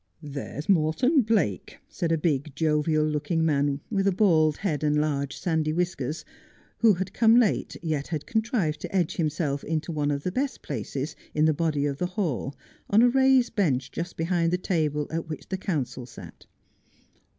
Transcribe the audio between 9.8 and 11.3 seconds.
one of the best places